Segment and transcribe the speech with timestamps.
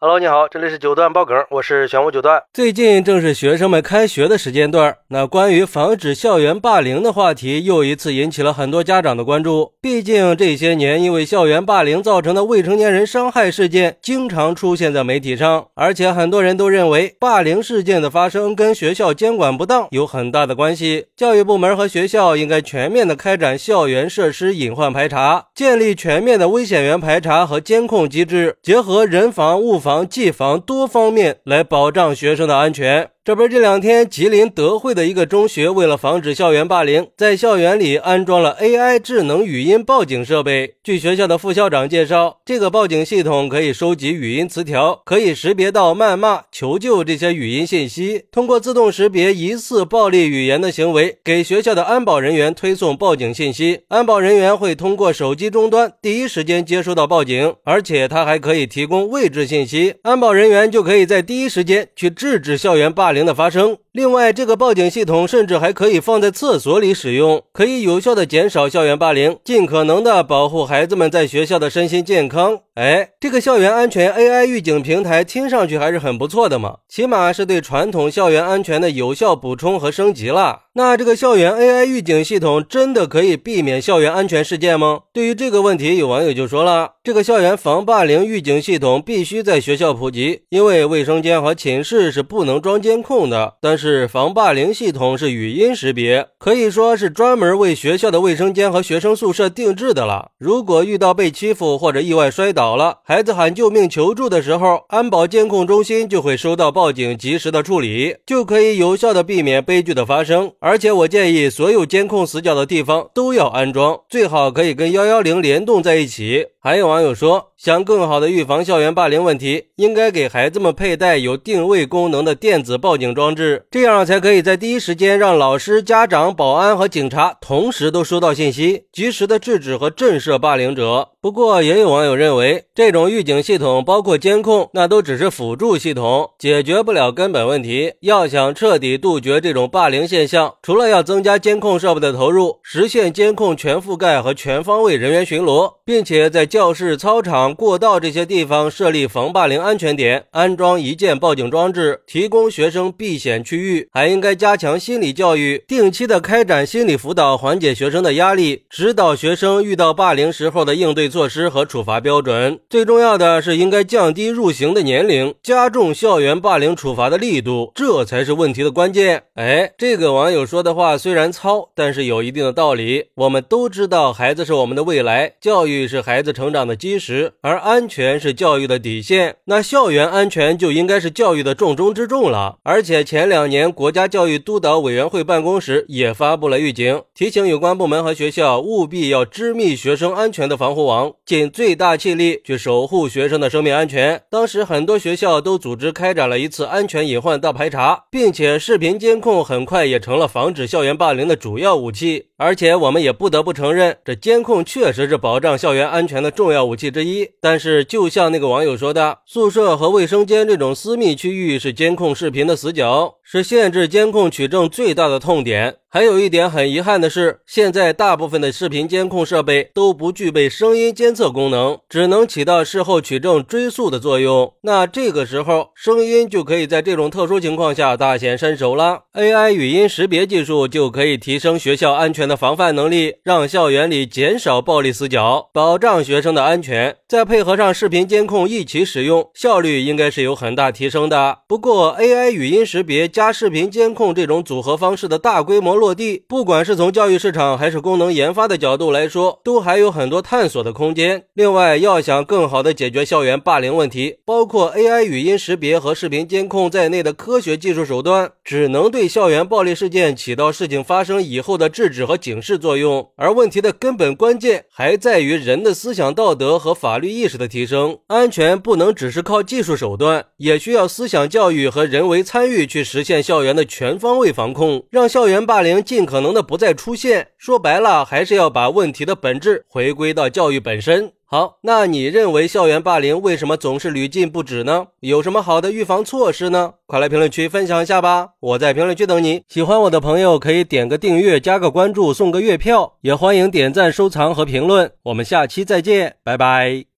[0.00, 2.40] Hello，你好，这里是九段爆梗，我是玄武九段。
[2.54, 9.72] 最近正是学生们开学的时间段，那关于防止校园霸凌的话题又一次引起了很多家长的关注。
[9.80, 21.06] 毕竟这些年因为校园霸凌造成的未成年人伤害事件经常出现在媒体上，而且很多人都认为霸凌事件的发生跟学校监管不当有很大的关系。
[21.16, 29.87] 教育部门和学校应该全面的开展校园设施隐患排查，建立全面的危险源排查和监控机制，结合人防物防。
[29.88, 33.08] 防、技防多方面来保障学生的安全。
[33.28, 40.76] 这不是这两天吉林德惠的一个中学，为了防止校园霸凌，在校园里安装了 AI 智能语音报警设备。
[40.82, 53.80] 据学校的副校长介绍，这个报警系统可以收集语音词条，可以识别到谩骂、求救这些语音信息，通过自动识别疑似暴力语言的行为，给学校的安保人员推送报警信息。
[53.88, 63.17] 安保人员会通过手机终端第一时间接收到报警，而且它还可以提供位置信息，安保人员就可以在第一时间去制止校园霸凌。
[63.24, 63.78] 的发生。
[63.98, 72.60] 另外，这个报警系统甚至还可以放在厕所里使用，可以有效的减少校园霸凌，尽可能的保护孩子们在学校的身心健康。
[72.76, 80.60] 哎，这个校园安全 AI 预警平台听上去还是很不错的嘛，起码是对传统校园安全的有效补充和升级了。
[80.74, 85.00] 那这个校园 AI 预警系统真的可以避免校园安全事件吗？
[85.12, 100.32] 对于这个问题，有网友就说了，这个校园防霸凌预警系统必须在学校普及，因为卫生间和寝室是不能装监控的，但是是防霸凌系统是语音识别，可以说是专门为学校的卫生间和学生宿舍定制的了。
[100.36, 110.52] 如果遇到被欺负或者意外摔倒，了，孩子喊救命求助的时候，安保监控中心就会收到报警，及时的处理，就可以有效的避免悲剧的发生。
[110.60, 116.48] 而且我建议所有监控死角的地方都要安装，最好可以跟幺幺零联动在一起。
[116.60, 131.10] 还有网友说，想更好的预防校园霸凌问题，应该给孩子们佩戴有定位功能的电子报警装置，这样才可以在第一时间让老师、家长、保安和警察同时都收到信息，及时的制止和震慑霸凌者。
[131.20, 137.92] 不过，也有网友认为，这种预警系统包括监控，那都只是辅助系统，解决不了根本问题。
[138.00, 153.88] 要想彻底杜绝这种霸凌现象，除了要增加监控设备的投入，实现监控全覆盖和全方位人员巡逻，并且在教室、操场、过道这些地方设立防霸凌安全点，安装一键报警装置，提供学生避险区域。
[153.92, 162.60] 还应该加强心理教育，定期的开展心理辅导，缓解学生的压力，指导学生遇到霸凌时候的应对措施和处罚标准。
[162.70, 169.24] 最重要的是，应该降低入刑的年龄，加重校园霸凌处罚的力度，这才是问题的关键。
[169.34, 173.06] 哎，这个网友说的话虽然糙，但是有一定的道理。
[173.16, 176.28] 我们都知道，孩子是我们的未来，教育是孩子。
[176.38, 179.36] 成长的基石，而安全是教育的底线。
[179.46, 182.58] 那校园安全就应该是教育的重中之重了。
[182.62, 194.22] 而且前两年，国家教育督导委员会办公室也发布了预警，提醒有关部门和学校务必要织密学生安全的防护网，尽最大气力去守护学生的生命安全。
[194.30, 202.28] 当时很多学校都组织开展了一次安全隐患大排查，并且视频监控很快也成了防止校园霸凌的主要武器。
[202.36, 206.28] 而且我们也不得不承认，这监控确实是保障校园安全的。
[206.38, 215.76] 重要武器之一，但是就像那个网友说的，宿舍和卫生间这种私密区域是监控视频的死角，是是限制监控取证最大的痛点。
[215.90, 224.52] 还有一点很遗憾的是，现在大部分的视频监控设备都不具备声音监测功能，只能起到事后取证追诉的作用。
[224.64, 229.04] 那这个时候，声音就可以在这种特殊情况下大显身手了。
[229.14, 236.96] AI 语音识别技术就可以提升学校安全的防范能力，让校园里减少暴力死角，保障学生的安全。
[237.08, 241.38] 再配合上视频监控一起使用，效率应该是有很大提升的。
[241.48, 245.77] 不过，AI 语音识别加视频监控这种组合方式的大规模。
[245.78, 251.24] 落地，不管是从教育市场还是功能研发的角度来说，都还有很多探索的空间。
[251.34, 263.08] 另外，要想更好的解决校园霸凌问题，包括 AI 语音识别和视频监控在内的科学技术手段，只能对校园暴力事件起到事情发生以后的制止和警示作用。
[263.16, 267.98] 而问题的根本关键还在于人的思想道德和法律意识的提升。
[268.08, 275.67] 安全不能只是靠技术手段，也需要思想教育和人为参与去实现校园的全方位防控，让校园霸凌。
[275.82, 281.12] 尽可能的不再出现，说白了，还是要把问题的本质回归到教育本身。
[281.30, 284.86] 好，那你认为校园霸凌为什么总是屡禁不止呢？
[285.00, 286.72] 有什么好的预防措施呢？
[286.86, 288.30] 快来评论区分享一下吧！
[288.40, 289.42] 我在评论区等你。
[289.46, 294.90] 喜欢我的朋友可以点个订阅、加个关注、送个月票，也欢迎点赞、收藏和评论。
[295.02, 296.88] 我们下期再见，拜拜。